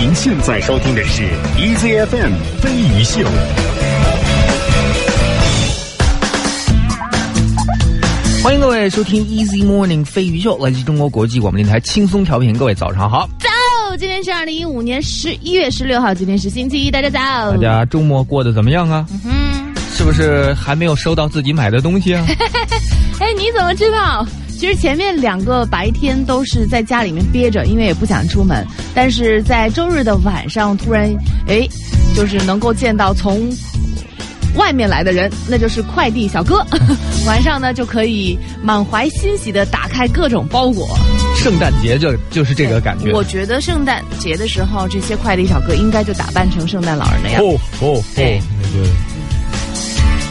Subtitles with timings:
[0.00, 1.24] 您现在收听的是
[1.56, 3.18] EZFM 飞鱼秀。
[8.44, 12.56] 欢迎各位收听 Easy Morning 飞鱼秀，来自中国国际广播电台轻松调频。
[12.56, 13.96] 各位早上好，早！
[13.96, 17.50] 今天是二零一五年十一月十六号，今天是星期一，大家早。
[17.56, 19.04] 大家周末过得怎么样啊？
[19.24, 22.24] 嗯，是不是还没有收到自己买的东西啊？
[23.38, 24.26] 哎，你怎么知道？
[24.48, 28.66] 其实前面两个白天都是在家里面憋着，因为也不想出门。
[28.92, 31.14] 但是在周日的晚上，突然
[31.46, 31.66] 哎，
[32.16, 33.48] 就是能够见到从
[34.56, 36.66] 外面来的人，那就是快递小哥。
[37.24, 40.98] 晚上呢，就可以满怀欣喜的打开各种包裹。
[41.36, 43.12] 圣诞节就就是这个感觉。
[43.12, 47.46] 我觉得圣诞节的时候，这些快递小哥应该就打扮成圣诞老人那样子。
[47.46, 48.88] 哦哦，对那个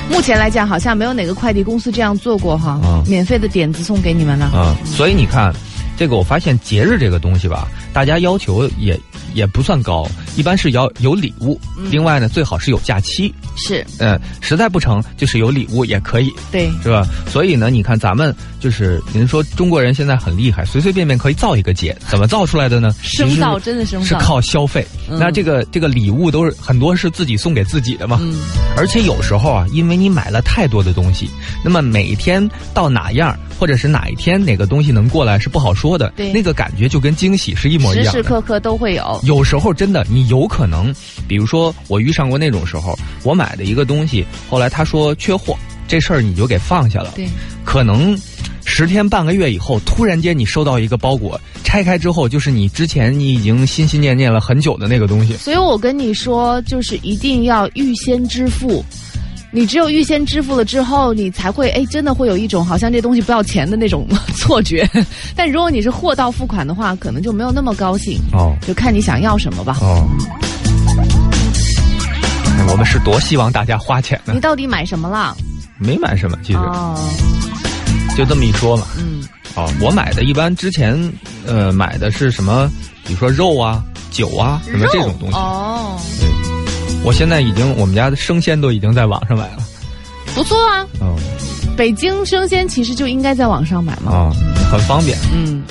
[0.09, 2.79] 目前来讲，好像没有哪个快递公司这样做过哈。
[2.83, 4.47] 嗯免费的点子送给你们了。
[4.47, 5.53] 啊，所以你看，
[5.95, 8.99] 这个我发现节日这个东西吧，大家要求也
[9.33, 10.05] 也不算高，
[10.37, 11.59] 一般是要有礼物，
[11.89, 13.33] 另外呢，最好是有假期。
[13.55, 16.31] 是嗯，实在不成就是有礼物也可以。
[16.51, 17.05] 对，是吧？
[17.27, 22.93] 所以呢，你看咱们就是您说中国人现在很厉害，随随便便可以造一个节，怎么造出来的呢？
[23.01, 24.85] 生造真的生造是靠消费。
[25.09, 28.19] 嗯那这个这个礼物都是很多是自己送给自己的嘛。
[28.21, 28.35] 嗯
[28.75, 31.27] 而且有时候啊，因为你买了太多的东西，
[31.65, 36.13] 那么每天到哪样，或者是哪一天哪个东西能过来是不好说的。
[36.15, 38.11] 对那个感觉就跟惊喜是一模一样的。
[38.11, 39.19] 时刻刻都会有。
[39.23, 40.93] 有时候真的，你有可能，
[41.27, 47.11] 比如说我遇上过那种时候，我买的一个东西，后来他说缺货，这事儿你就给放下了。
[47.15, 47.27] 对，
[47.63, 48.17] 可能
[48.65, 55.35] 十天半个月以后，突然间你收到一个包裹，拆开之后就是你之前你已经心心念念了很久的那个东西。
[55.37, 58.83] 所以我跟你说，就是一定要预先支付。
[59.57, 64.87] 你只有预先支付了之后，你才会哎，真的会有一种好像这东西不要钱的那种错觉。
[65.35, 68.19] 但如果你是货到付款的话，可能就没有那么高兴。
[68.33, 69.79] 哦就看你想要什么吧。
[69.81, 70.07] 哦，
[72.69, 75.35] 我们是多希望大家花钱呢你，到底买什么了？
[75.79, 76.95] 没买什么，其实哦，
[78.15, 78.85] 就这么一说嘛。
[78.99, 79.23] 嗯，
[79.55, 80.95] 哦，我买的一般之前
[81.47, 82.69] 呃买的是什么，
[83.07, 85.35] 比如说肉啊、酒啊什么这种东西。
[85.35, 85.99] 哦，
[87.03, 89.57] 我现在已经我们家的生鲜都已经在网上买了。
[90.35, 90.85] 不错啊。
[91.01, 91.15] 嗯
[91.77, 94.11] 北京生鲜其实就应该在网上买嘛。
[94.11, 94.31] 啊，
[94.71, 95.15] 很方便。
[95.31, 95.63] 嗯，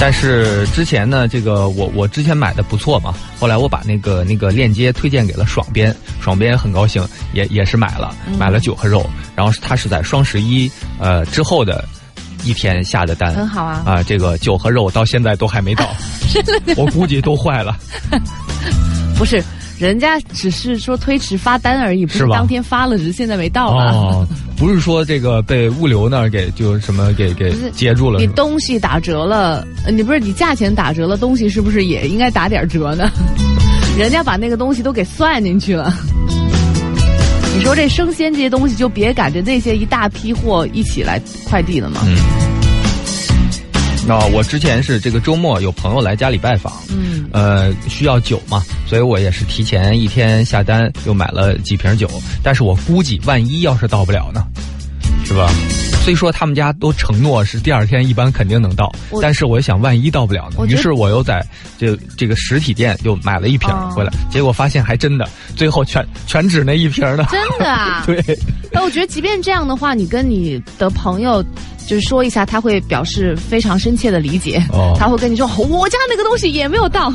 [0.00, 9.04] 但是之前呢，这个我我之前买的不错嘛，后来我把那个那个链接推荐给了爽边，爽边很高兴，也也是买了，买了酒和肉，
[9.36, 11.84] 然后他是在双十一呃之后的
[12.42, 13.82] 一天下的单，很好啊。
[13.84, 15.94] 啊，这个酒和肉到现在都还没到，
[16.78, 17.76] 我估计都坏了。
[19.18, 19.44] 不是，
[19.82, 23.90] 人家只是说推迟发单而已，不是当天发了，只是现在没到啊？
[23.92, 24.26] 哦，
[24.56, 28.28] 不是说这个被物流那儿给就什么给给截住了你？
[28.28, 33.10] 东西打折了，呃你不是你价钱打折了，东西是不是也应该打点折呢？
[33.98, 35.92] 人家把那个东西都给算进去了。
[37.56, 42.00] 你说这生鲜这些东西，就别赶着那些一大批货一起来快递了嘛。
[42.06, 42.16] 嗯。
[44.06, 52.08] 那、我之前是这个周末有朋友来家里拜访，嗯，呃，需要酒嘛，所以我也是提前一天下单，又买了几瓶酒。
[52.42, 54.44] 但是我估计，万一要是到不了呢，
[55.24, 55.50] 是吧？
[56.04, 61.40] 虽说他们家都承诺是第二天一般肯定能到，但是我想万一到不了呢于是我又在
[61.78, 67.24] 这这个实体店又买了一瓶哦回来，结果发现还真的，最后全全指那一瓶呢。
[67.30, 68.02] 真的啊。
[68.06, 68.20] 对，
[68.72, 71.40] 那我觉得，即便这样的话，你跟你的朋友
[71.86, 74.60] 就是说一下，他会表示非常深切的理解。
[74.70, 77.12] 哦他会跟你说，我家那个东西也没有到，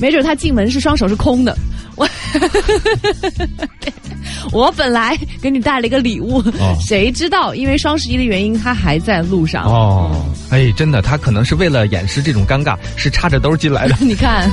[0.00, 1.56] 没准他进门是双手是空的。
[1.96, 2.04] 我
[4.52, 9.64] 我本来给你带了一个礼物，哦谁知道因为双十一的原因，他还在路上。
[9.64, 13.96] 哦，哎，真的，他可能是为了掩饰这种尴尬，是插着兜进来的。
[14.00, 14.50] 你看，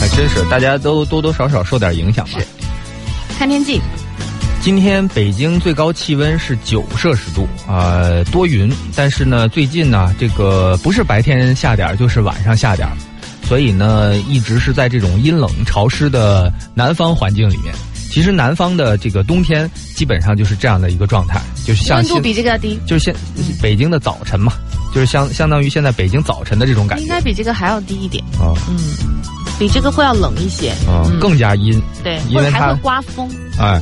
[0.00, 2.38] 还真是，大家都多多少少受点影响吧。
[3.38, 3.80] 看天气，
[4.60, 8.72] 今天北京最高气温是九摄氏度，啊、多云。
[8.94, 12.96] 但是呢，最近呢，这个不是白天下点儿，就是晚上下点儿，
[13.48, 17.74] 所以呢，一直是在这种阴冷潮湿的南方环境里面。
[18.10, 23.14] 其实南方的这个冬天基本上就是这样的一个状态，就是像温度比这个要低，就是现
[23.60, 24.54] 北京的早晨嘛，
[24.94, 28.24] 就是相相当于现在北京早晨的这种感觉应该比这个还要低一点。
[28.40, 28.78] 啊嗯，
[29.58, 30.70] 比这个会要冷一些。
[30.86, 31.80] 啊、嗯更加阴。
[32.02, 33.28] 对，因为还会刮风。
[33.58, 33.80] 哎，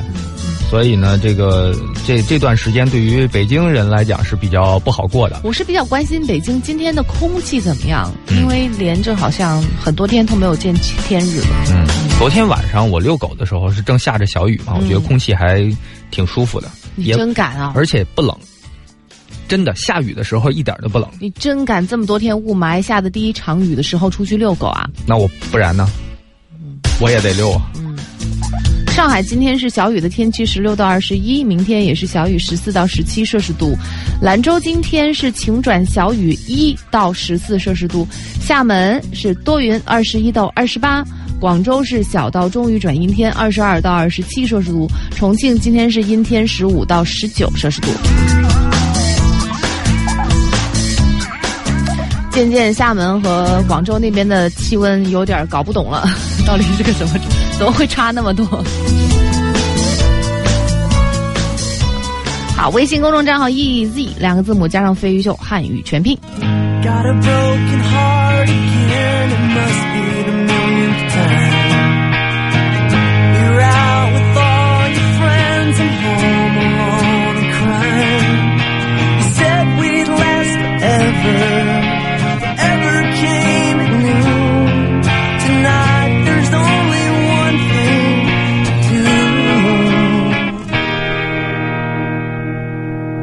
[0.68, 1.74] 所以呢，这个
[2.04, 5.40] 这这段时间对于北京人来讲是比较不好过的。
[5.44, 11.46] 我是比较关心北京今天的空气怎么样，嗯因为连着好像很多天都没有见天日了。
[11.70, 11.86] 嗯，
[12.18, 15.64] 昨天晚上我遛狗的时候是正下着小雨嘛，我觉得空气还
[16.10, 17.72] 挺舒服的，你也真敢啊！
[17.76, 18.36] 而且不冷。
[19.46, 21.08] 真的下雨的时候一点都不冷。
[21.20, 24.90] 你真敢这么多天雾霾下的第一场雨的时候出去遛狗啊？
[25.06, 25.88] 那我不然呢？
[27.00, 27.70] 我也得遛啊。
[28.96, 33.76] 上海今天是小雨的天气，十六到二十一；明天也是小雨，十四到十七摄氏度。
[34.22, 38.08] 兰州今天是晴转小雨，一到十四摄氏度。
[38.40, 41.04] 厦门是多云，二十一到二十八。
[41.38, 44.88] 广州是小到中雨转阴天，二十二到二十七摄氏度。
[45.14, 47.88] 重庆今天是阴天，十五到十九摄氏度。
[52.30, 56.08] 渐渐，厦门和广州那边的气温有点搞不懂了，
[56.46, 57.20] 到底是个什么？
[57.58, 58.46] 怎么会差那么多？
[62.56, 66.18] 好，微信公众账号 e z 两个字母加上飞鱼秀汉语全拼。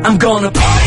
[0.05, 0.82] I'm gonna party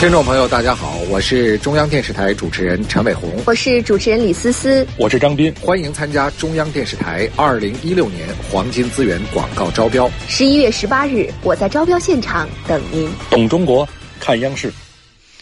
[0.00, 4.86] 听众朋友，大家好，我是中央电视台主持人陈伟鸿，我是主持人李思思。
[4.96, 5.54] 我是张斌。
[5.60, 10.10] 欢迎参加中央电视台二零一六年黄金资源广告招标。
[10.26, 13.10] 十一月十八日，我在招标现场等您。
[13.28, 13.86] 懂中国，
[14.18, 14.72] 看央视。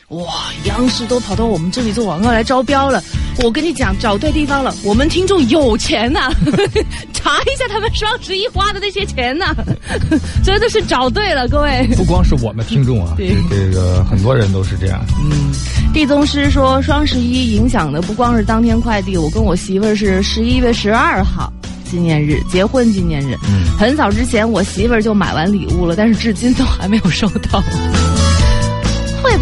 [0.09, 0.27] 哇，
[0.65, 3.03] 央视都跑到我们这里做广告来招标了。
[3.43, 4.75] 我跟你讲，找对地方了。
[4.83, 6.31] 我们听众有钱呐、
[7.12, 9.55] 查一下他们双十一花的那些钱呐、
[10.43, 11.87] 真的是找对了，各位。
[11.95, 15.05] 不光是我们听众啊，对这个很多人都是这样。
[15.21, 15.53] 嗯
[15.93, 21.53] 地宗师说，双十一影响的不光是当天快递，我跟我媳妇儿是十一月十二号
[21.85, 23.37] 纪念日，结婚纪念日。
[23.47, 27.62] 嗯很早之前我媳妇儿就买完礼物了，但是至今都还没有收到。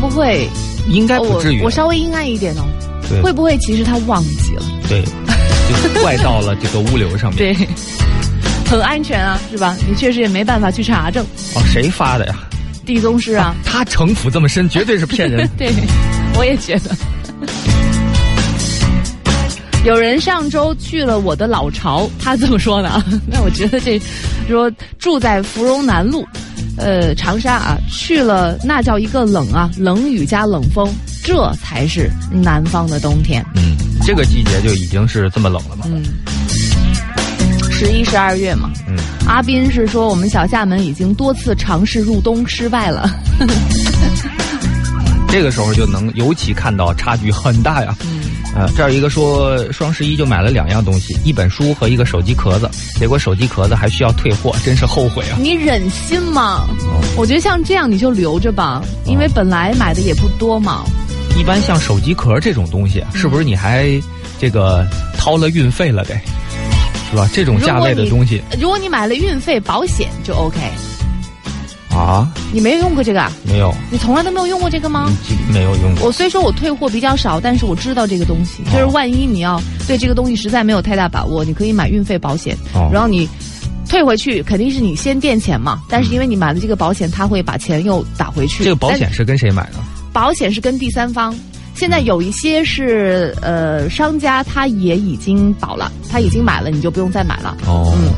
[0.00, 0.48] 会不会？
[0.88, 1.60] 应该不至于。
[1.60, 2.64] 我我稍微阴暗一点哦。
[3.08, 4.62] 对会不会其实他忘记了？
[4.88, 7.54] 对，就是怪到了这个物流上面。
[7.54, 7.68] 对，
[8.68, 9.76] 很安全啊，是吧？
[9.88, 11.24] 你确实也没办法去查证。
[11.54, 12.34] 哦，谁发的呀？
[12.84, 15.48] 地宗师啊，他城府这么深，绝对是骗人。
[15.56, 15.72] 对，
[16.36, 16.96] 我也觉得。
[19.84, 23.04] 有人上周去了我的老巢，他这么说的啊。
[23.30, 24.00] 那我觉得这
[24.48, 26.26] 说住在芙蓉南路，
[26.76, 30.88] 呃，长沙啊，去了那叫一个冷啊，冷雨加冷风，
[31.24, 33.44] 这才是南方的冬天。
[33.54, 35.86] 嗯，这个季节就已经是这么冷了吗。
[35.86, 36.02] 嗯，
[37.70, 38.70] 十一、十二月嘛。
[38.86, 43.10] 嗯，阿斌是说我们小厦门已经多次尝试入冬失败了。
[45.28, 47.94] 这个时候就能尤其看到差距很大呀。
[48.02, 48.20] 嗯
[48.56, 55.36] 呃，这儿有一个说双十一就买了两样东西，一本书和一个手机壳子，结果手机壳子还需要退货，真是后悔啊！
[55.38, 56.66] 你忍心吗？
[56.88, 60.84] 哦我觉得像这样你就留着吧，因为本来买的也不多嘛。
[61.38, 63.88] 一般像手机壳这种东西，啊是不是你还
[64.38, 64.86] 这个
[65.18, 66.14] 掏了运费了得，
[67.10, 67.28] 是吧？
[67.34, 70.58] 这种价位的东西如果你买了运费保险就 OK。
[71.96, 73.32] 啊，你没有用过这个啊？
[73.44, 75.10] 没有，你从来都没有用过这个吗？
[75.52, 76.06] 没有用过。
[76.06, 83.28] 我虽说我退货比较少，但是我知道这个东西，哦就是万一你要对这个东西实在没有太大把握，你可以买运费保险，哦然后你
[83.88, 88.62] 退回去肯定是你先垫钱嘛，但是因为你买了这个保险，他会把钱又打回去。
[88.62, 89.78] 这个保险是跟谁买的？
[90.12, 91.34] 保险是跟第三方。
[91.74, 97.54] 现在有一些是呃商家他也已经保了，他已经买了，你就不用再买了。
[97.66, 98.14] 哦，嗯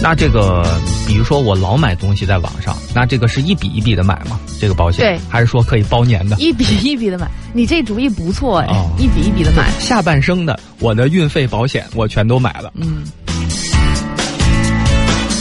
[0.00, 0.64] 那这个，
[1.06, 4.38] 比如说我老买东西在网上，那这个是一笔一笔的买吗？
[4.60, 6.36] 这个保险对还是说可以包年的？
[6.38, 9.68] 一笔一笔的买，你这主意不错哎，哦一笔一笔的买。
[9.80, 12.72] 下半生的我的运费保险我全都买了。
[12.76, 13.02] 嗯，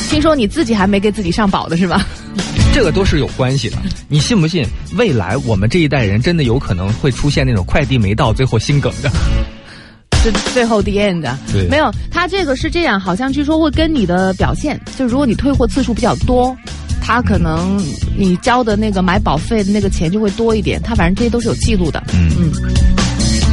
[0.09, 2.05] 听说你自己还没给自己上保的是吧？
[2.73, 3.77] 这个都是有关系的。
[4.07, 4.65] 你信不信？
[4.97, 9.11] 未来我们这一代人真的有可能会出现那种快递没到，最后心梗的。
[10.23, 11.37] 是最后 the end 的。
[11.51, 16.55] 对没有，他这个是这样，好像据说会跟你的表现，就如果你退货次数比较多，
[17.01, 17.81] 他可能
[18.17, 20.81] 你交的那个买保费的那个钱就会多一点。
[20.81, 22.03] 他反正这些都是有记录的。
[22.13, 22.51] 嗯嗯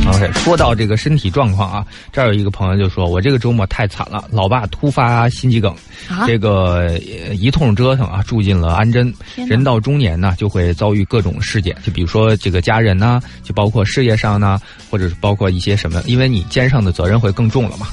[0.06, 5.74] OK，说到这个身体状况啊，这儿有一个朋友就说：“我这个周末太惨了，老爸突发心肌梗，
[6.10, 6.88] 啊，这个
[7.26, 9.12] 呃一通折腾啊，住进了安贞。
[9.48, 17.86] 人到中年呢，就会遭遇各种事件，就比如说这个家人呐，就包括事业上呢，或者是包括一些什么，因为你肩上的责任会更重了嘛。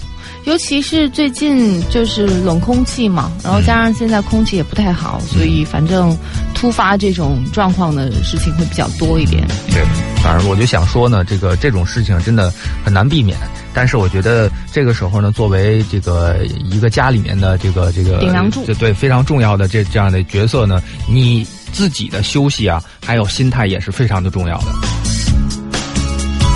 [0.45, 6.17] 尤其是最近就是冷空气嘛，然后加上现在空气也不太好，所以反正
[6.55, 9.48] 突发这种状况的事情会比较多一点。
[9.69, 9.83] 对，
[10.24, 12.51] 反正我就想说呢，这个这种事情真的
[12.83, 13.38] 很难避免。
[13.74, 24.65] 但是我觉得这个时候呢，作为这个一个家里面的这个这个顶梁柱这对非常重要的这这样的角色呢，你自己的休息啊，还有心态也是非常的重要的。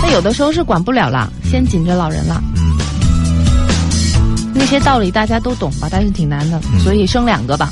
[0.02, 2.42] 那有的时候是管不了了，先紧着老人啦。
[2.56, 2.75] 嗯，
[4.66, 7.70] 那些道理大家都懂吧，但是挺难的，嗯所以生两个吧。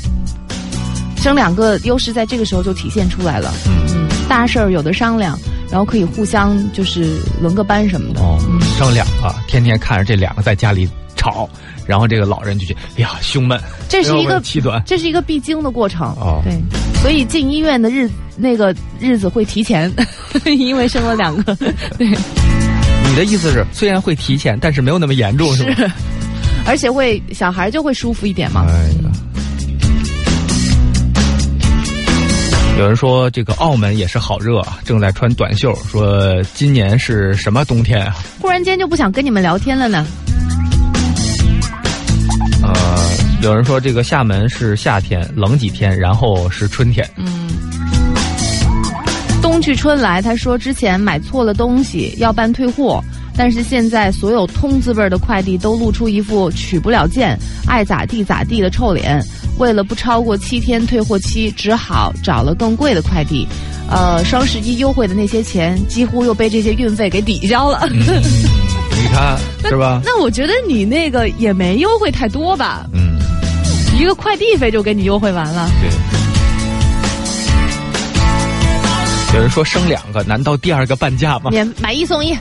[1.17, 3.53] 生两个优势在这个时候就体现出来了。
[3.67, 5.37] 嗯嗯，大事儿有的商量，
[5.69, 8.21] 然后可以互相就是轮个班什么的。
[8.21, 10.87] 哦嗯，生两个，天天看着这两个在家里
[11.17, 11.49] 吵，
[11.85, 13.59] 然后这个老人就觉得，哎呀，胸闷，
[13.89, 14.81] 这是一个气短。
[14.85, 16.07] 这是一个必经的过程。
[16.11, 16.57] 哦对，
[17.01, 19.93] 所以进医院的日那个日子会提前，
[20.47, 21.53] 因为生了两个。
[21.97, 25.75] 对，你的意思是，虽然会提前，但是没有那么严重，是吧？
[25.75, 25.91] 是，
[26.65, 28.65] 而且会小孩就会舒服一点嘛。
[28.67, 28.73] 哎
[29.03, 29.11] 呀。
[32.77, 38.13] 有人说这个澳门也是好热啊，正在穿短袖，说今年是什么冬天啊？
[38.41, 40.05] 忽然间就不想跟你们聊天了呢。
[42.61, 42.73] 呃，
[43.41, 47.09] 有人说这个厦门是夏天，冷几天，然后是春天。
[47.15, 47.47] 嗯，
[49.41, 53.01] 冬去春来，他说之前买错了东西要办退货，
[53.37, 57.37] 但是现在所有通字辈儿的快递都露出一副取不了件、
[57.67, 59.21] 爱咋地咋地的臭脸。
[59.57, 63.47] 为了不超过七天退货期，只好找了更贵的快递。
[63.89, 67.87] 呃，双十一优惠的那些钱，几乎又被这些运费给抵消了。
[67.89, 68.03] 你
[69.13, 70.01] 看是吧？
[70.05, 72.85] 那我觉得你那个也没优惠太多吧？
[72.93, 73.17] 嗯，
[73.97, 75.69] 一个快递费就给你优惠完了。
[75.81, 75.89] 对。
[79.35, 81.51] 有人说生两个，难道第二个半价吗？
[81.51, 82.35] 免买一送一，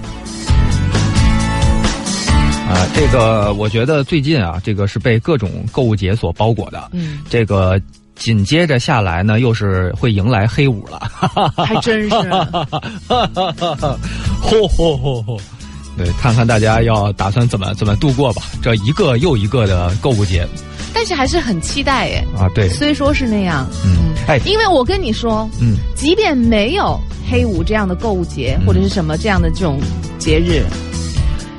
[2.69, 6.89] 啊，这个我觉得最近啊，这个是被各种购物节所包裹的。
[6.93, 7.81] 嗯，这个
[8.17, 11.11] 紧接着下来呢，又是会迎来黑五了。
[11.57, 12.09] 还真是。
[12.09, 12.59] 嚯
[14.69, 15.41] 嚯嚯嚯！
[15.97, 18.43] 对，看看大家要打算怎么怎么度过吧。
[18.61, 20.45] 这一个又一个的购物节
[20.93, 22.25] 但是还是很期待耶。
[22.37, 26.99] 啊，对，虽说是那样，嗯，哎，因为我跟你说，嗯，即便没有
[27.31, 29.79] 黑五这样的购物节、嗯或者是什么这样的这种
[30.19, 30.65] 节日，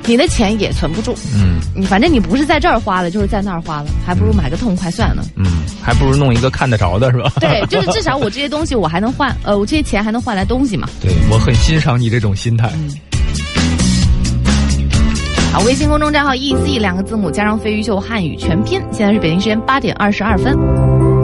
[0.06, 1.14] 你的钱也存不住。
[1.34, 5.22] 嗯你反正你不是在这儿花了，就是在那儿花了，还不如买个痛快算了。
[5.36, 5.44] 嗯，
[5.82, 7.30] 还不如弄一个看得着的是吧？
[7.38, 10.88] 对，就是至少我这些东西我还能换，呃，我这些钱还能换来东西嘛。
[11.02, 12.70] 对我很欣赏你这种心态。
[15.52, 18.80] 好，微信公众账号 EZ 两个字母加上飞鱼秀汉语全拼。
[18.92, 21.15] 现在是北京时间八点二十二分。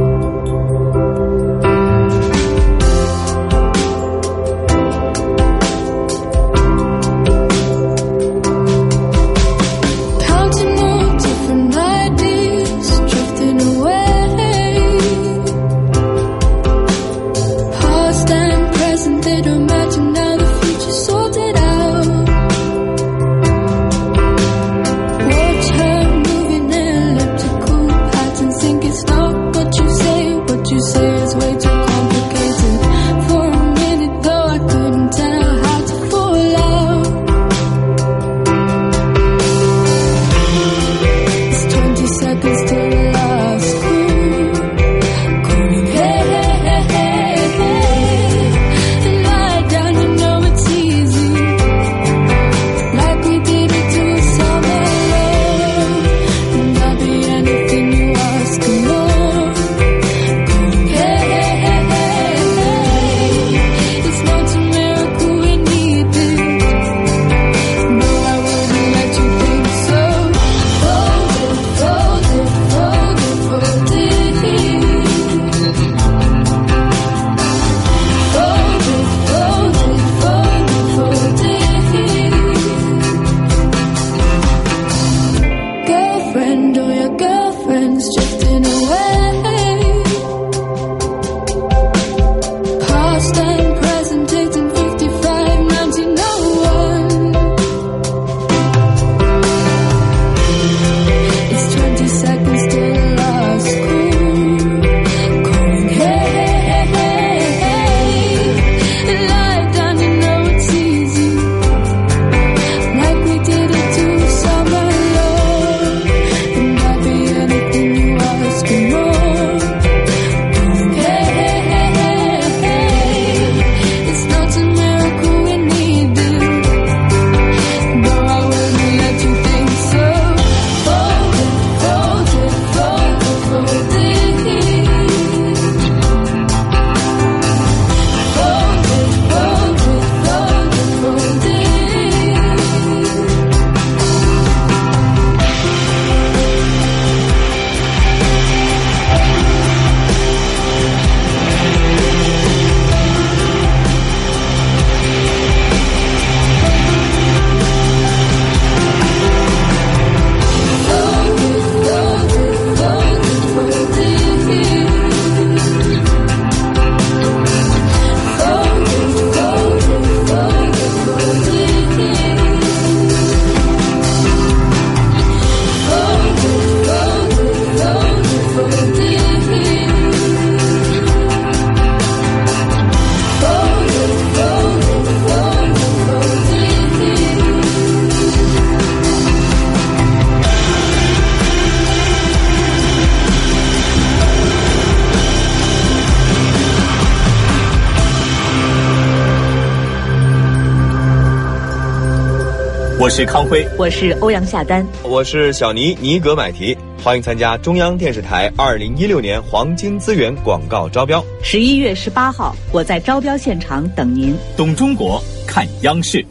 [203.03, 204.87] 我是康辉，我是欧阳夏丹。
[205.03, 211.21] 我是小尼尼格买提，欢迎参加中央电视台二零一六年黄金资源广告招标。
[211.43, 214.37] 十一月十八号，我在招标现场等您。
[214.57, 216.25] 懂中国看央视。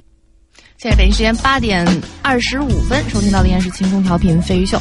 [0.78, 1.86] 现在北京时间八点
[2.22, 4.80] 二十五分，收听到的依然是轻松调频飞鱼秀。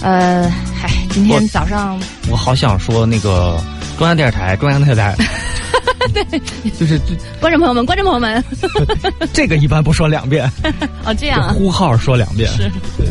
[0.00, 3.62] 呃，嗨，今天早上我好想说那个
[3.98, 5.14] 中央电视台，中央电视台，
[6.30, 8.44] 对，就是这观众朋友们，观众朋友们，
[9.32, 10.50] 这个一般不说两遍，
[11.04, 12.50] 哦，这样啊，呼号说两遍。
[12.50, 12.70] 是。
[12.96, 13.06] 对，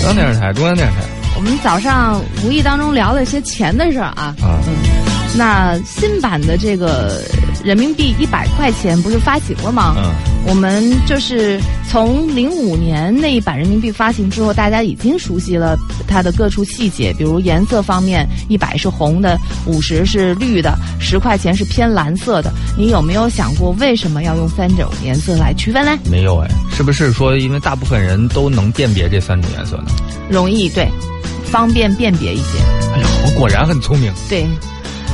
[0.00, 1.00] 中央电视台，中央电视台
[1.36, 4.34] 我们早上无意当中聊了一些钱的事儿啊。
[4.42, 4.58] 啊，
[5.36, 7.22] 那新版的这个
[7.64, 9.94] 人民币一百块钱不是发行了吗？
[9.96, 10.12] 嗯，
[10.46, 22.52] 我们就是从零五年那一版人民币发行之后，大家已经熟悉了它的各处细节，比如颜色方面，一百是红的，五十是绿的，十块钱是偏蓝色的。
[22.76, 25.96] 你有没有想过为什么要用三种颜色来区分呢？
[26.10, 29.84] 没有哎，是不是说因为大部分人都能辨别这三种颜色呢？
[30.28, 30.88] 容易对，
[31.44, 32.58] 方便辨别一些。
[32.94, 34.44] 哎呀，我果然很聪明，对，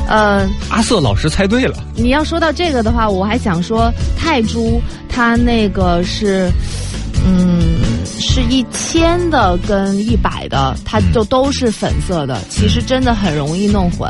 [0.07, 1.77] 呃，阿瑟老师猜对了。
[1.95, 6.49] 你要说到这个的话，我还想说泰铢它那个是，
[7.25, 7.79] 嗯，
[8.19, 14.09] 是一千的跟一百的，它就都是粉色的，其实真的很容易弄混。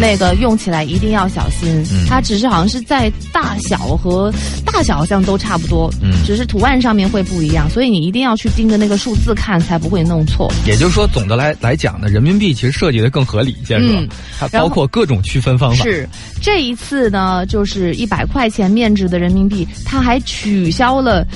[0.00, 1.84] 那个用起来一定要小心。
[1.92, 4.32] 嗯它只是好像是在大小和
[4.64, 10.52] 大小好像都差不多，嗯只是图案上面会不一样，所以你一定要去盯着那个数字看，才不会弄错。
[10.66, 13.98] 也就是说，总的来来讲呢，人民币其实设计的更合理一些，是吧？
[14.00, 15.84] 嗯它包括各种区分方法。
[15.84, 16.08] 是
[16.42, 21.26] 这一次呢，就是一百块钱面值的人民币，它还取消了。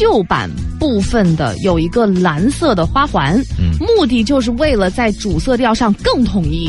[0.00, 6.68] 旧版部分的有一个蓝色的花环，嗯目的就是为了在主色调上更统一。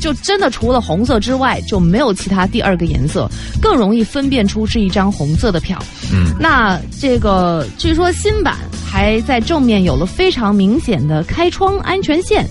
[0.00, 3.28] 就真的除了红色之外，就没有其他第二个颜色，
[3.60, 5.78] 更容易分辨出是一张红色的票。
[6.12, 8.56] 嗯，那这个据说新版
[8.86, 12.46] 还在正面有了非常明显的开窗安全线，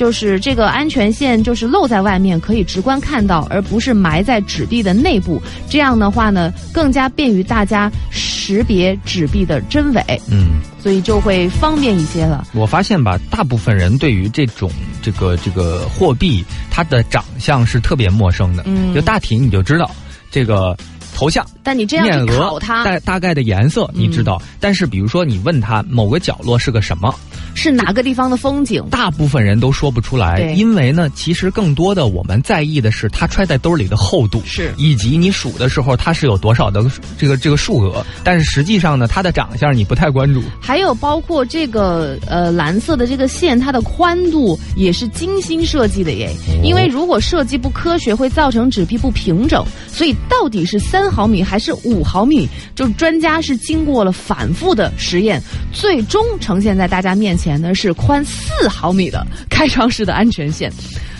[0.00, 5.42] 就是这个安全线就是露在外面可以直观看到，而不是埋在纸币的内部。
[5.68, 12.46] 这样的话呢，更加便于大家识别纸币的真伪，嗯，所以就会方便一些了。
[12.54, 14.70] 我发现吧，大部分人对于这种
[15.02, 18.62] 这个这个货币，它的长相是特别陌生的。
[18.64, 19.90] 嗯就大体你就知道
[20.30, 20.74] 这个
[21.20, 21.46] 头像。
[21.62, 27.14] 但你这样去面额考它，大大概的颜色你知道，但是比如说你问他某个角落是个什么，
[27.54, 28.82] 是哪个地方的风景？
[28.90, 36.82] 大部分人都说不出来，因为呢，其实更多的我们在意的是它揣在兜里的厚度，是以及你数的时候它是有多少的
[37.18, 40.42] 这个这个数额，但是实际上呢，它的长相你不太关注。
[40.58, 46.30] 还有包括这个呃蓝色的这个线，它的宽度也是精心设计的耶。
[46.62, 49.64] 因为如果设计不科学，会造成纸币不平整。
[49.88, 55.42] 所以到底是三毫米还是五毫米，就是专家是经过了反复的实验，
[55.72, 60.72] 最终呈现在大家面前的是宽四毫米的开窗式的安全线。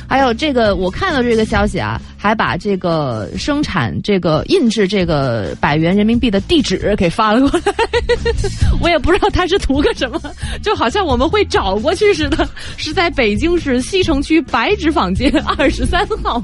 [0.09, 7.73] 还有这个，我看到这个消息啊，还把这个生产这个印制这个百元人民币的地址给发了过来。
[8.83, 10.21] 我也不知道他是图个什么，
[10.65, 16.43] 就好像我们会找过去似的，是在北京市西城区白纸坊街二十三号。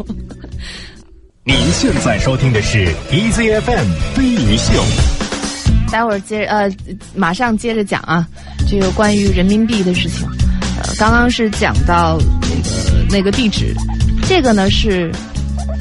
[1.48, 4.82] 您现在收听的是 EZFM 飞鱼秀。
[5.92, 6.68] 待会儿接呃，
[7.14, 8.26] 马上接着讲啊，
[8.68, 10.26] 这个关于人民币的事情。
[10.76, 13.72] 呃，刚刚是讲到这个那个地址，
[14.28, 15.12] 这个呢是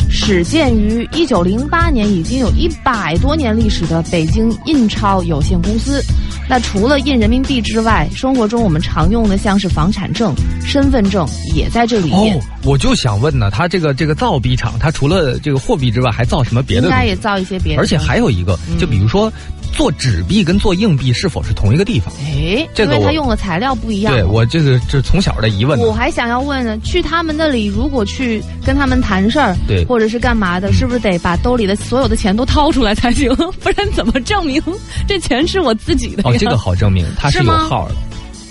[0.08, 5.99] 始建于一九零八年，已经有一百多年历史的北京印钞有限公司。
[6.47, 12.38] 那除了印人民币之外，生活中我们常用的像是房产证、身份证也在这里面。
[12.38, 16.88] 哦，我就想问呢，它这个这个造币厂，它除了这个货币之外，还造什么别的？
[16.88, 19.31] 应该也造一些别的，而且还有一个，就比如说
[19.75, 22.11] 做纸币跟做硬币是否是同一个地方？
[22.19, 24.13] 哎，这个我因为它用的材料不一样。
[24.13, 25.77] 对我这个这从小的疑问。
[25.79, 33.29] 我还想要问呢，去他们那里，如果去跟他们谈事儿，对或者是干嘛的，是不是得把兜里的所有的钱都掏出来才行？
[33.35, 34.61] 不然怎么证明
[35.07, 36.23] 这钱是我自己的？
[36.23, 37.95] 哦，这个好证明，它是有号的，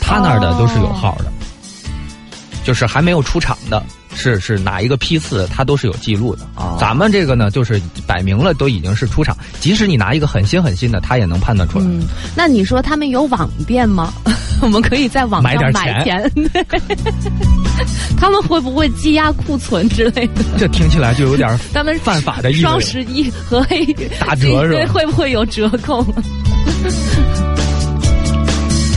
[0.01, 1.33] 他那儿的都是有号的，
[2.65, 3.83] 就是还没有出厂的，
[4.15, 6.45] 是是哪一个批次，它都是有记录的。
[6.55, 11.85] 啊咱们这个呢，就是摆明了都已经是出厂，即使你拿一个很新很新的，他也能判断出来。
[11.85, 12.03] 嗯，
[12.37, 14.13] 那你说他们有网店吗？
[14.63, 16.51] 我们可以在网上买点买钱钱。
[18.17, 20.45] 他们会不会积压库存之类的？
[20.57, 23.85] 这听起来就有点 他们犯法的意思双十一和黑
[24.19, 26.07] 打折是吧会不会有折扣？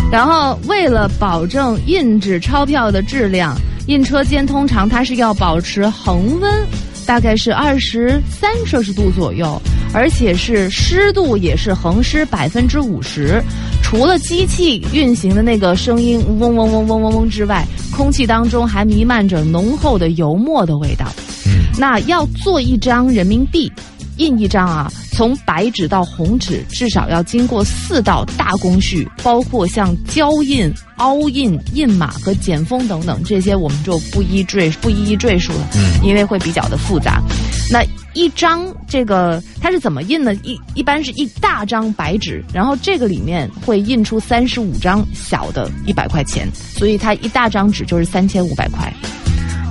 [0.09, 3.53] 然后，为了保证印制钞票的质量，
[3.87, 6.67] 印车间通常它是要保持恒温，
[7.05, 9.59] 大概是二十三摄氏度左右，
[9.93, 13.41] 而且是湿度也是恒湿百分之五十。
[13.81, 21.05] 除了机器运行的那个声音嗡嗡嗡嗡嗡嗡之外，空气当中还弥漫着浓厚的油墨的味道。
[21.45, 23.71] 嗯，那要做一张人民币，
[24.17, 37.21] 印一张啊，从白纸到红纸，至少要经过四道大工序，包括像胶印、凹印、印码和剪封等等，这些我们就不一赘不一一赘述了，嗯因为会比较的复杂。
[37.69, 40.33] 那一张这个它是怎么印呢？
[40.35, 48.91] 一一般是一大张白纸，然后这个里面会印出三十五张小的一百块钱，所以它一大张纸就是三千五百块。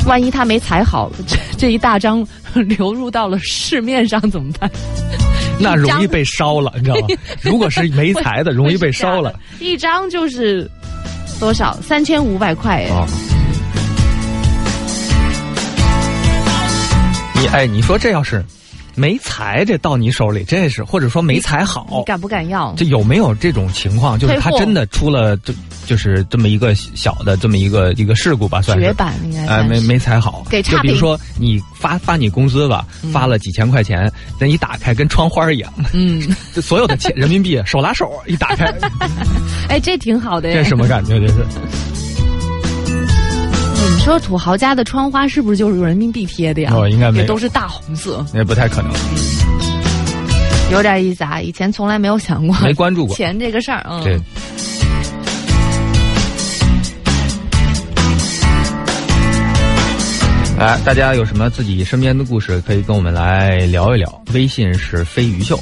[0.06, 4.70] 万一他没裁好，这这一大张 流入到了市面上怎么办？
[5.58, 7.06] 那容易被烧了，你知道吗？
[7.42, 9.38] 如果是没裁的，容易被烧了。
[9.58, 10.70] 一张就是
[11.40, 11.76] 多少？
[11.80, 12.88] 三千五百块哎。
[12.90, 13.06] 哦。
[17.34, 18.44] 你哎，你说这要是
[18.96, 21.86] 没裁，这到你手里，这是或者说没裁好。
[21.90, 22.74] 你，敢不敢要？
[22.76, 24.18] 这有没有这种情况？
[24.18, 25.54] 就是他真的出了就
[25.84, 28.84] 就是这么一个小的这么一个一个事故吧，算是。
[28.84, 38.72] 绝版应该哎，没没裁好，给差评就比如说你发发你工资吧，发了几千块钱，那一打开跟窗花一样，嗯， 这所有的钱人民币手拉手一打开，
[39.68, 40.54] 哎，这挺好的呀。
[40.56, 41.20] 这什么感觉？
[41.20, 41.46] 这是
[44.06, 46.70] 印说土豪家的窗花是不是就是用人民币贴的呀？
[46.72, 48.92] 哦应该没有也都是大红色，那不太可能，
[50.70, 51.40] 有点意思啊！
[51.40, 53.16] 以前从来没有想过没关注过。
[53.16, 54.16] 钱这个事儿，嗯，对。
[60.56, 64.22] 来，大家有什么自己身边的故事，可以跟我们来聊一聊。
[64.32, 65.58] 微信是飞鱼秀。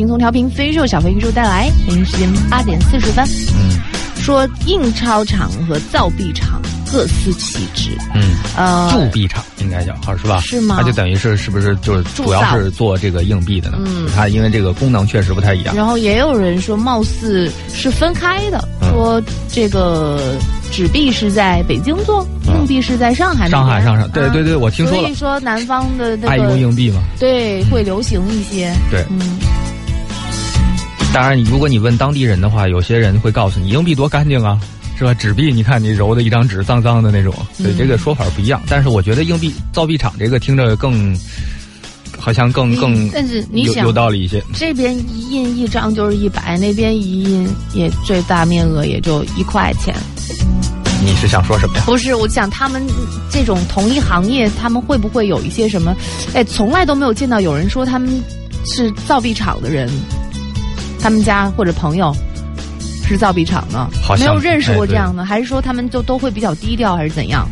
[0.00, 3.22] 轻松调频飞兽小飞宇宙带来，北京时间八点四十分。
[3.52, 3.78] 嗯
[4.16, 6.60] 说印钞厂和造币厂
[6.92, 10.38] 各司其职，嗯，呃，铸币厂应该叫好是吧？
[10.40, 13.78] 是吗它就等于是是不是就是主要是做这个硬币的呢？
[13.86, 15.74] 嗯它因为这个功能确实不太一样。
[15.74, 20.20] 然后也有人说，貌似是分开的，嗯说这个
[20.70, 23.48] 纸币是在北京做，嗯硬币是在上海。
[23.48, 27.00] 上海上海对啊对对我听说了所以说南方的那爱用硬币嘛？
[27.18, 28.70] 对会流行一些。
[28.90, 29.18] 对嗯，
[31.12, 34.58] 当然，如果你问当地人的话，有些人会告诉你，硬币多干净啊，
[34.96, 35.12] 是吧？
[35.12, 38.62] 纸币你看你揉的一张纸脏脏的那种，所以这个说法不一样。
[38.68, 41.16] 但是我觉得硬币造币厂这个听着更，
[42.16, 44.40] 好像更更，但是你想有道理一些。
[44.54, 49.92] 这边一印一张就是一百，那边一印也最大面额也就一块钱。
[51.02, 51.82] 你是想说什么呀？
[51.86, 52.80] 不是，我想他们
[53.32, 55.96] 这种同一行业，他们会不会有一些什么？
[56.34, 58.22] 哎，从来都没有见到有人说他们
[58.64, 59.90] 是造币厂的人
[61.02, 62.14] 他们家或者朋友
[63.06, 63.88] 是造币厂的？
[64.02, 67.48] 好像没有认识过这样的，还是说他们就都会比较低调，还是怎样？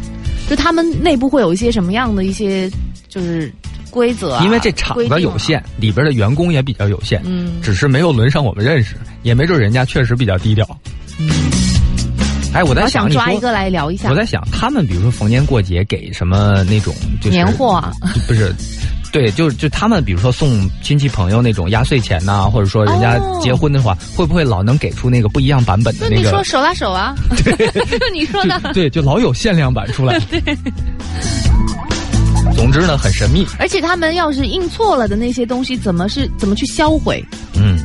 [0.49, 2.71] 就他们内部会有一些什么样的一些
[3.09, 3.53] 就是
[3.91, 4.45] 规则啊？
[4.45, 10.67] 因为这厂子有限，里边的员工也比较有限，嗯只是没有轮上我们认识，也没准人家确实比较低调。
[11.19, 11.29] 嗯
[12.55, 17.93] 哎，我在想，想抓一个来聊一下我在想，他们比如说逢年过节给什么那种就是年货啊，
[18.27, 18.55] 不是，
[19.11, 26.45] 对，就就他们比如说送亲戚朋友那种压岁钱呐、或者说人家哦结婚的话，会不会老能给出那个不一样版本的那个那你说？
[26.45, 27.15] 手拉手啊？
[27.45, 27.55] 对
[28.13, 28.61] 你说的。
[28.75, 30.19] 对，就老有限量版出来。
[30.31, 30.41] 对
[32.55, 33.47] 总之呢，很神秘。
[33.59, 37.25] 而且他们要是印错了的那些东西，怎么是怎么去销毁？
[37.55, 37.79] 嗯，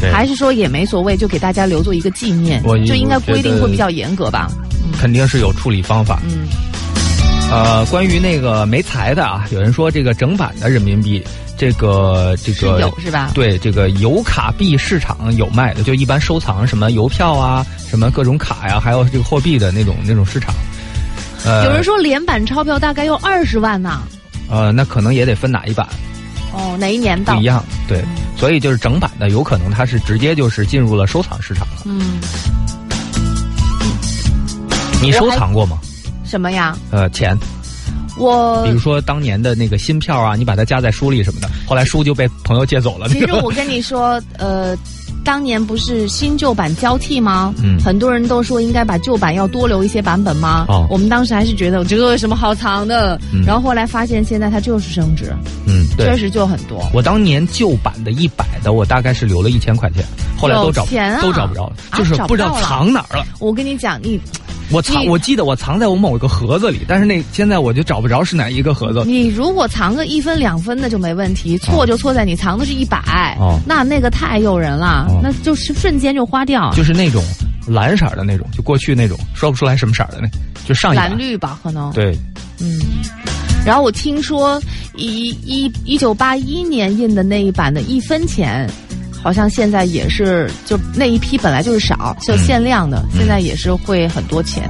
[0.00, 2.78] 对，还是说也没所谓，就给大家留作一个纪念我？
[2.84, 4.50] 就应该规定会比较严格吧？
[5.00, 6.20] 肯定是有处理方法。
[6.24, 6.46] 嗯，
[7.50, 11.24] 呃，关于那个没财的啊，有人说这个整版的人民币，
[11.56, 13.30] 这个这个有是吧？
[13.34, 20.54] 对，这个油卡币市场有卖的，就一般收藏什么邮票啊，什么各种卡呀、还有这个货币的那种那种市场。
[21.46, 24.02] 呃，有人说连版钞票大概要二十万呢。
[24.50, 25.86] 呃，那可能也得分哪一版
[26.52, 27.32] 哦，哪一年的？
[27.32, 28.04] 不一样，对，
[28.36, 31.82] 所以就是整版的，有可能它是直接就是进入了收藏市场了。
[31.86, 32.20] 嗯，
[35.00, 35.78] 你收藏过吗？
[36.28, 36.76] 什么呀？
[36.90, 37.36] 呃，钱，
[38.18, 43.08] 我比如说当年的那个新票啊，你把它夹在书里什么的，后来书就被朋友借走了。
[43.08, 44.76] 其实我跟你说，呃，
[45.24, 47.54] 当年不是新旧版交替吗？
[47.62, 50.66] 嗯很多人都说应该把旧版要多留一些版本吗？
[50.68, 55.32] 哦我们当时还是觉得这有什么好藏的，嗯然后后来发现现在它就是升值，
[55.66, 56.16] 嗯，对确。
[56.16, 56.86] 实就很多。
[56.92, 60.04] 我当年旧版的一百的，我大概是留了一千块钱，
[60.36, 63.24] 后来都找有钱啊都找不着了，啊就是不知道藏哪儿了。
[63.38, 64.20] 我跟你讲，你
[64.70, 69.02] 我藏，我记得我藏在我某一个盒子里，但是那现在我就找不着是哪一个盒子。
[69.06, 76.70] 你如果藏个一分两分的就没问题，错就错在你藏的是一百、哦那那个太诱人了，哦那就是瞬间就花掉。
[76.74, 77.22] 就是那种
[77.66, 80.28] 蓝色的那种，就过去那种说不出来什么色的那，
[80.66, 81.90] 就上蓝绿吧，可能。
[81.92, 82.16] 对，
[82.60, 82.78] 嗯。
[83.66, 84.60] 然后我听说
[84.96, 88.70] 一一一九八一年印的那一版的一分钱，
[89.22, 92.38] 好像现在也是就那一批本来就是少，就嗯。
[92.38, 94.68] 限量的，现在也是会很多钱。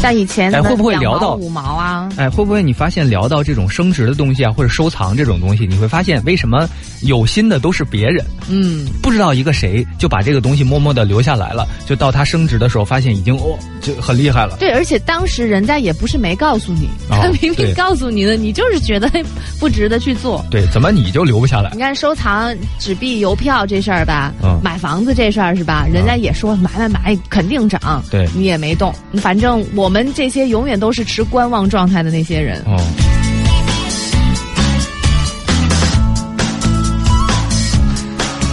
[0.00, 2.08] 像以前哎会不会聊到五毛啊？
[2.16, 6.68] 哎，会不会你发现聊到这种升值的东西啊，或者收藏这种东西，你会发现为什么
[7.02, 14.56] 有心的都是别人，嗯，不知道一个谁就把这个东西默默的留下来了，就到它升值的时候，发现已经哦就很厉害了。
[14.58, 19.10] 对，而且当时人家也不是没告诉你，哦他明明告诉你的，你就是觉得
[19.58, 20.44] 不值得去做。
[20.50, 21.80] 对，怎么你就留不下来你？
[21.80, 25.86] 看收藏纸币、邮票这事儿吧，嗯买房子这事儿是吧？
[25.92, 28.94] 人家也说买买买，肯定涨，对你也没动。
[29.14, 32.62] 反正我们这些永远都是持观望状态的那些人。
[32.66, 32.76] 哦，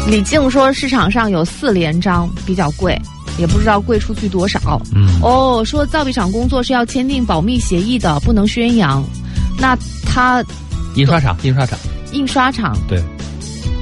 [0.08, 2.95] 李静说市场上有四连章比较贵，
[3.38, 4.80] 也不知道贵出去多少。
[4.93, 9.04] 嗯，哦，说造币厂工作是要签订保密协议的，不能宣扬。
[9.60, 10.43] 那他
[10.95, 11.80] 印刷厂，印刷厂，
[12.12, 13.02] 印刷厂，对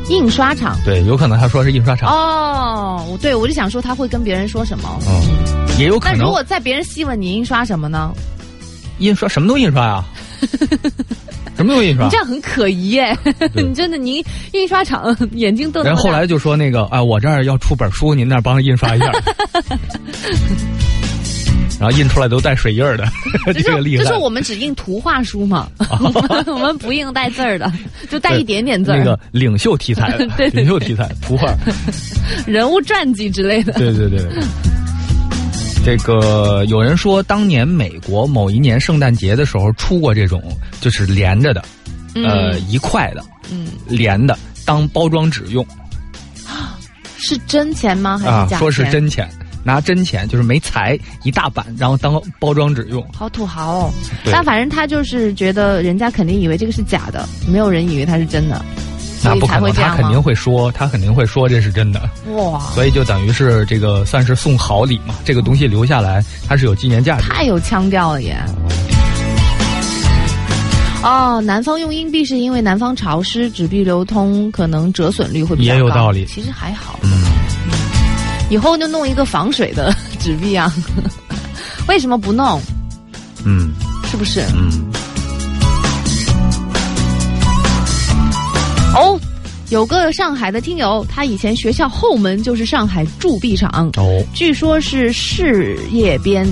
[0.10, 0.78] 印刷厂。
[0.86, 4.98] 对，有可能他说是印刷厂，哦，我对我就想说他会跟别人说什么。
[5.08, 8.14] 嗯，也有可能那如果在别人细问你印刷什么呢？
[9.00, 10.06] 印刷什么都印刷呀，
[11.58, 12.18] 什么都印刷你这。
[12.18, 13.18] 样很可疑耶！
[13.56, 19.12] 你真的，您印刷厂眼睛瞪得然后后来就说那个，哎，我这儿要出本书，您那儿帮着印刷一下。
[21.80, 23.06] 然后印出来都带水印儿的，
[23.54, 24.04] 这个厉害。
[24.04, 25.68] 就是我们只印图画书嘛，
[26.46, 27.70] 我们不印带字儿的，
[28.10, 31.52] 就带一点点字儿，那个领袖题材的，对对对领袖题材图画，
[32.46, 33.74] 人物传记之类的。
[33.74, 34.22] 对对对。
[35.86, 40.42] 这个有人说，当年美国某一年圣诞节的时候出过这种，
[40.80, 41.62] 就是连着的，
[42.16, 45.66] 呃，一块的，嗯，连的当包装纸用
[47.18, 48.18] 是真钱吗？
[48.18, 49.30] 还是，假说是真钱，
[49.64, 53.06] 拿真钱就是没裁一大板，然后当包装纸用。
[53.14, 53.94] 好土豪哦！
[54.24, 58.64] 对但反正他就是觉得人家肯定以为这个是假的，没有人以为它是真的，
[59.24, 60.22] 所以那不可能，才会这样他肯定？
[60.22, 65.16] 会说，他肯定会说这是真的，哇，所以就等于是这个算是送好礼嘛。
[65.24, 67.30] 这个东西留下来，它是有纪念价值。
[67.30, 68.38] 太有腔调了也！
[71.04, 75.76] 哦，南方用硬币是因为南方潮湿，纸币流通可能折损率会比较高。
[75.76, 77.24] 也有道理其实还好，嗯，
[78.50, 80.74] 以后就弄一个防水的纸币啊。
[81.88, 82.62] 为什么不弄？
[83.46, 83.74] 嗯
[84.10, 84.42] 是不是？
[84.56, 84.93] 嗯，
[88.94, 89.20] 哦，
[89.70, 96.46] 有个上海的听友，他以前学校后门就是上海铸币厂，哦，据说是事业编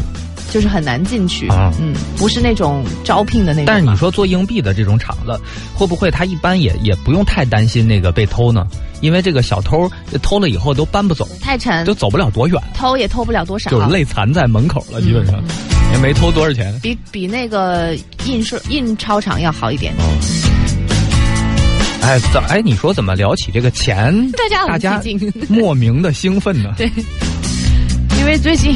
[0.49, 1.47] 就是很难进去。
[1.49, 3.65] 啊嗯，不是那种招聘的那种。
[3.67, 5.39] 但是你，说做硬币的这种厂子，
[5.75, 8.65] 会不会他一般也也不用太担心那个被偷呢？
[9.01, 9.89] 因为这个小偷
[10.21, 13.69] 偷了以后都搬不走，太沉都，走不了多远，偷也偷不了多少。
[13.69, 15.39] 就累残在门口了，基本上
[15.91, 16.73] 也没偷多少钱。
[16.81, 19.93] 比比那个印刷印钞厂要好一点。
[22.01, 25.01] 哎，怎哎，你说怎么聊起这个钱， 大家大家
[25.47, 26.73] 莫名的兴奋呢？
[26.77, 26.89] 对，
[28.19, 28.75] 因为最近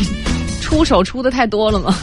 [0.61, 1.95] 出手出的太多了嘛。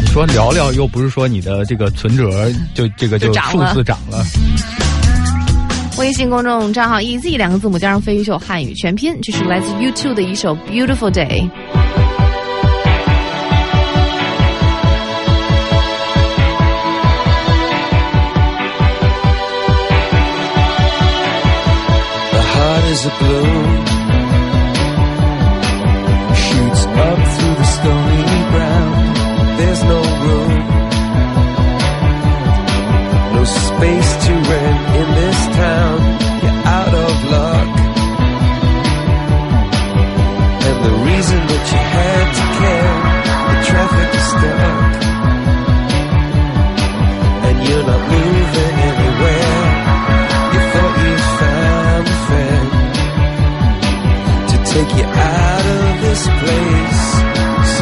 [0.00, 4.24] 你说聊聊，又不是说你的这个存折就这个就数字涨了。
[5.98, 11.42] 微信公众账号 “ez” 两个字母加上飞鱼秀汉语全拼，这是来自 YouTube 的一首《Beautiful Day》。
[22.92, 24.01] Is a balloon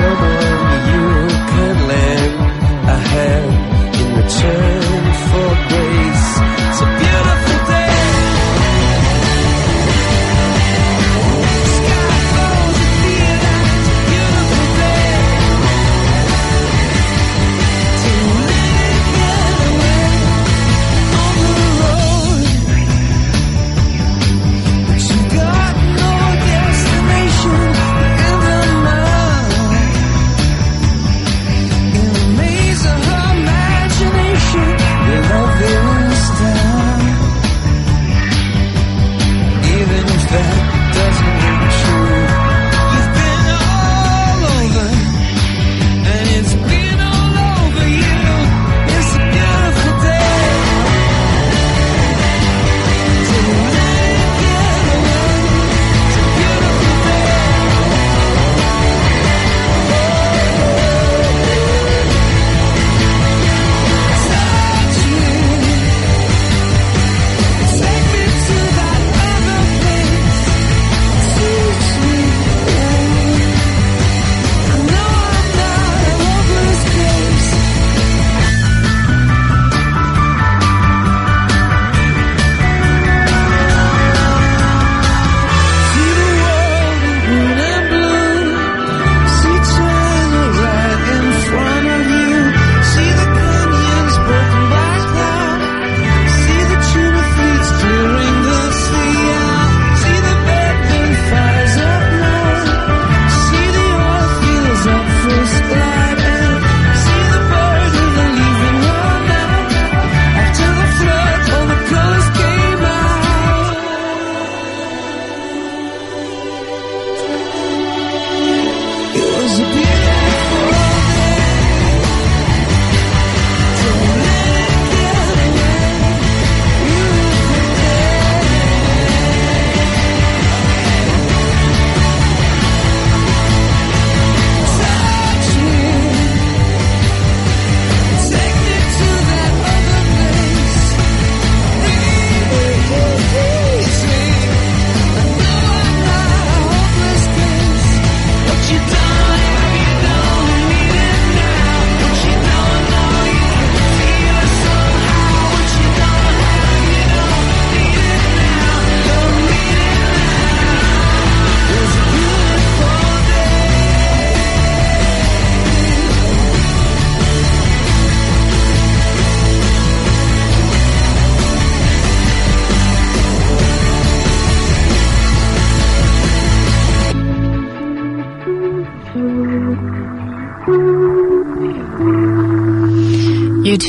[0.00, 1.08] Someone you
[1.52, 2.34] can lend
[2.88, 4.79] a hand in return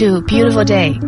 [0.02, 1.00] To beautiful day，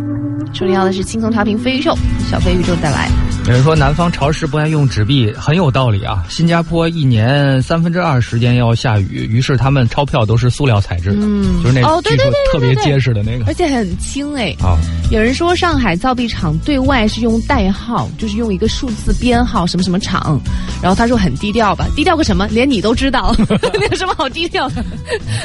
[0.53, 1.97] 处理要的是青松茶瓶飞鱼寿，
[2.29, 3.09] 小飞鱼宙再来。
[3.45, 6.23] 有人说南方潮湿不爱用纸币，很有道理啊。
[6.29, 14.55] 新加坡一年三分之二时间要下雨，于是他们钞票都是塑料材质的，嗯就是那据说哦对对对对特别结实的那个而且很轻哎。
[14.61, 14.79] 啊。
[15.11, 20.39] 有人说上海造币厂对外是用代号，就是用一个数字编号什么什么厂，
[20.81, 22.47] 然后他说很低调吧，低调个什么？
[22.47, 24.83] 连你都知道，那 有什么好低调的？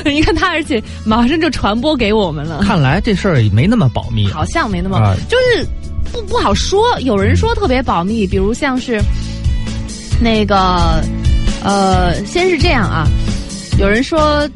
[0.05, 4.31] 你看他，而且马上就传播给我们了，看来这事儿也没那么保密。
[4.31, 5.67] 好像没那么，啊就是
[6.13, 6.99] 不不好说。
[7.01, 9.01] 有人说特别保密，比如像是
[10.21, 11.03] 那个
[11.63, 13.07] 呃，先是这样啊，
[13.79, 14.49] 有人说。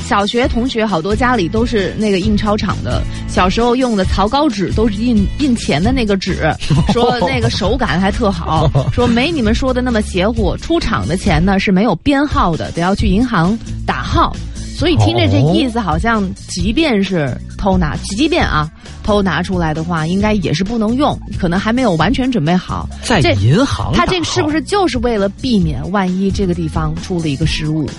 [0.00, 6.50] 小学同学好多家里都是那个印钞厂的，小时候用的草稿纸都是印印钱的那个纸，
[6.94, 10.56] 说那个手感还特好， 说没你们说的那么邪乎。
[10.56, 14.34] 出厂的钱呢是没有编号的，得要去银行打号。
[14.78, 18.70] 所以听着这意思，好像即便是偷拿，即便啊
[19.02, 22.88] 偷拿出来的话，应该也是不能用，可能还没有完全准备好。
[23.02, 27.90] 在银行他这个是不是就是为了避免万一这个地方出了一个失误？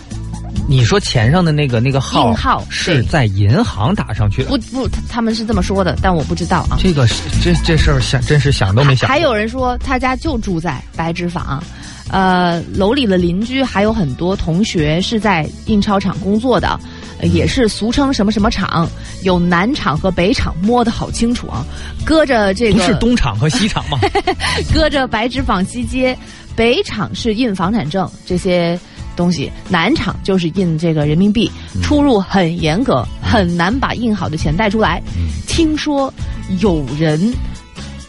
[0.69, 4.49] 你说钱上的那个那个号印号是在银行打上去的？
[4.49, 6.77] 不不，他他们是这么说的，但我不知道啊。
[6.79, 9.09] 这个是这这事儿想真是想都没想。
[9.09, 11.61] 还有人说他家就住在白纸坊，
[12.09, 16.79] 呃，楼里的邻居还有很多同学是在印钞厂工作的，
[17.19, 18.89] 呃也是俗称什么什么厂，
[19.23, 21.65] 有南厂和北厂，摸得好清楚啊。
[22.03, 23.99] 搁着这个不是东厂和西厂吗？
[24.73, 26.17] 搁着白纸坊西街，
[26.55, 28.79] 北厂是印房产证这些
[29.15, 31.51] 东西，南厂就是印这个人民币，
[31.83, 34.99] 出入很严格，很难把印好的钱带出来。
[35.45, 36.11] 听说
[36.59, 37.31] 有人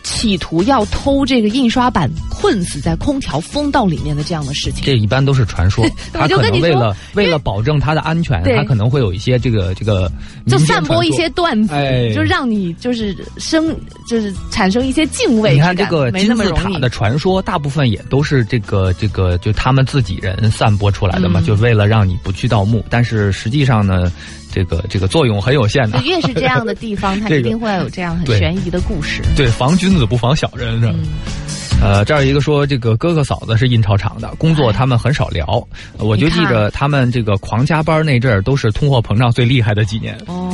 [0.03, 2.09] 企图要偷这个印刷版，
[2.41, 4.82] 困死在空调风道里面的这样的事情。
[4.84, 10.11] 这一般都是传说， 他就跟你说能为了为了保证他的安全，对他可能会有一些这个这个
[10.47, 13.76] 就散播一些段子，哎就让你就是生
[14.09, 15.41] 就是产生一些敬。
[15.41, 22.84] 畏你看这个金字塔的传说，大部分也都是这个这个就他们自己人散播出来的嘛，嗯就为了让你不去盗墓。
[22.91, 24.12] 但是实际上呢，
[24.53, 26.01] 这个这个作用很有限的。
[26.05, 29.22] 越是这样的地方， 它一定会有这样很悬疑的故事。
[29.36, 30.93] 对，防君子不防小人是吧？
[30.97, 31.05] 嗯
[31.82, 35.44] 呃，这儿一个说这个哥哥嫂子是印钞厂的，工作他们很少聊。
[35.96, 40.18] 呃我就记你看着他们这个狂加班那阵儿，都是通货膨胀最厉害的几年。
[40.26, 40.52] 哦，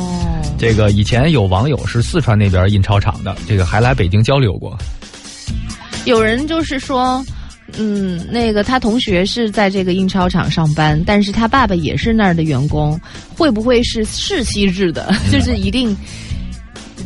[0.57, 4.77] 这个以前有网友是四川那边印钞厂的，这个还来北京交流过。
[6.05, 7.21] 有人就是说，
[7.77, 12.97] 嗯，那个他同学是在这个印钞厂上班，但是他爸爸也是那儿的员工，
[13.35, 15.13] 会不会是世袭制的？
[15.29, 15.93] 就是一定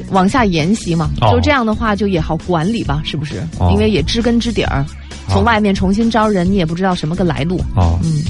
[0.09, 1.09] 往下沿袭嘛？
[1.21, 3.41] 哦就这样的话，就也好管理吧，是不是？
[3.59, 4.85] 哦因为也知根知底儿，
[5.29, 8.23] 从外面重新招人，你也不知道什么个来路，哦，嗯，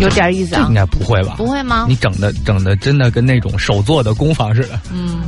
[0.00, 0.74] 有点意思啊这应。
[0.74, 1.34] 该不会吧？
[1.36, 4.80] 不会吗你整的整的真的跟那种手做的工坊似的。
[4.92, 5.20] 嗯，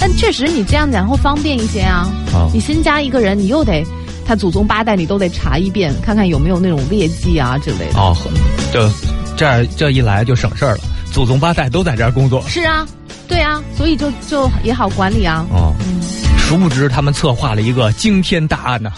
[0.00, 2.10] 但确实你这样讲会方便一些啊。
[2.32, 3.84] 哦你新加一个人，你又得
[4.26, 7.98] 他祖宗八代你都得查一遍，看看有没有那种劣迹啊之类的。
[7.98, 8.30] 哦，呵
[8.72, 8.90] 这
[9.36, 10.80] 这样这一来就省事儿了，
[11.14, 12.42] 祖宗八代都在这儿工作。
[12.48, 12.84] 是啊，
[13.28, 15.46] 对啊，所以就就也好管理啊。
[15.52, 16.02] 哦，嗯，
[16.38, 18.90] 殊不知他们策划了一个惊天大案呢、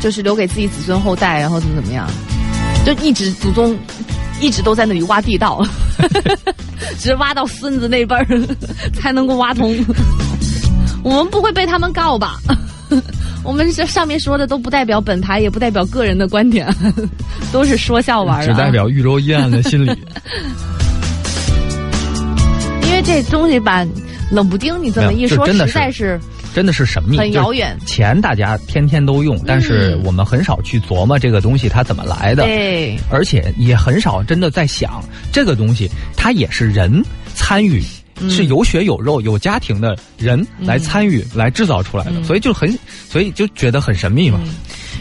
[0.00, 2.08] 就是留给自己子孙后代，然后怎么怎么样，
[2.86, 3.76] 就一直祖宗
[4.40, 5.60] 一直都在那里挖地道，
[6.96, 8.26] 只是挖到孙子那辈儿
[8.94, 9.76] 才能够挖通。
[11.02, 12.38] 我们不会被他们告吧？
[13.42, 16.72] 我们这上面说的都不代表本台，也不代表个人的观点，
[17.50, 18.46] 都是说笑玩儿、啊。
[18.46, 19.90] 只代表豫州阴暗的心理。
[23.02, 23.86] 这东西吧，
[24.30, 26.20] 冷不丁你这么一说，真的是实在是
[26.54, 32.98] 真的是神秘，很遥远钱大家天天都用，但是我们很少去琢磨这个东西它怎么来的，对。
[33.10, 37.02] 而且也很少真的在想这个东西它也是人
[37.34, 37.82] 参与。
[38.22, 42.78] 嗯是有血有肉有家庭的人来参与、来制造出来的，嗯所以就很，
[43.08, 44.38] 所以就觉得很神秘嘛。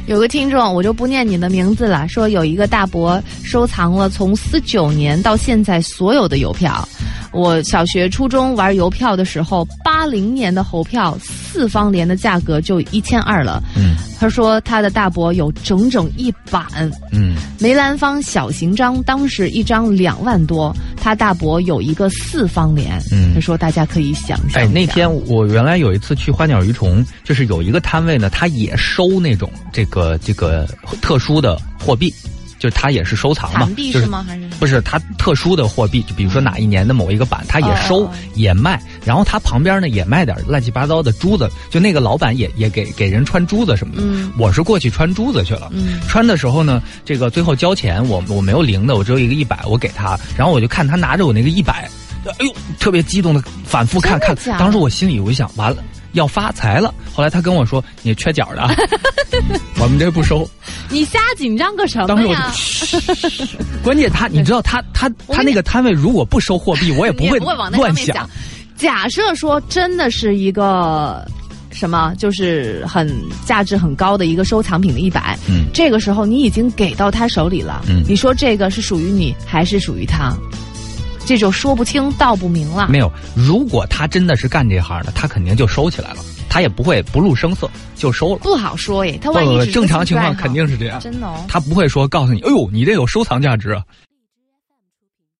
[0.09, 6.83] 有个听众，我就不念你的名字了，说有一个大伯收藏了从四九年到现在所有的邮票。
[7.31, 13.61] 我小学、初中玩邮票的时候，八零年的猴票四方联的价格就一千二了。
[13.77, 16.65] 嗯他说他的大伯有整整一版
[17.13, 23.01] 嗯，梅兰芳小型章，当时一张两万多，他大伯有一个四方联。
[23.13, 30.67] 嗯他说大家可以想象哎，那天我原来有一次去花鸟鱼虫，就是有一个摊位呢，他也收那种这个这个
[31.01, 32.13] 特殊的货币，
[32.59, 34.25] 就是他也是收藏嘛，是吗？
[34.27, 44.01] 还是不是它特殊的货币，就比如说哪一年的某一个版，它也收、哦也卖，然后它旁边呢也卖点乱七八糟的珠子，就那个老板也 也给给人穿珠子什么的。
[44.03, 51.89] 嗯我是过去穿珠子去了，嗯穿的时候呢，这个最后交钱我我没有零的，我只有一个一百，我给他，然后我就看他拿着我那个一百。
[52.25, 55.81] 哎呦，特别激动的反复看看当时我心里我就想，完了，
[56.13, 56.93] 要发财了。
[57.13, 58.73] 后来他跟我说：“你缺角的啊，
[59.79, 60.49] 我们这不收。
[60.89, 62.35] 你瞎紧张个什”当时我
[63.83, 68.29] 关键他，你知道他他他那个摊位如果不收货币，我也不会不会往那乱想。。
[68.77, 71.27] 假设说真的是一个
[71.71, 73.13] 什么，就是很
[73.45, 80.33] 价值很高的一个收藏品的一百，嗯这个时候你已经给到他手里了，嗯你说这个是属于你还是属于他？
[81.29, 82.87] 这就说不清道不明了。
[82.89, 86.17] 没有，如果他真的是干这行的，他肯定就收起来了，
[86.49, 88.39] 他也不会不露声色就收了。
[88.39, 90.99] 不好说耶，他万一正常情况肯定是这样。
[90.99, 91.45] 真的哦。
[91.47, 93.83] 他不会说告诉你，哎呦，你这有收藏价值啊，